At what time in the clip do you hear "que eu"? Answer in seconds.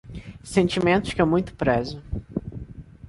1.13-1.27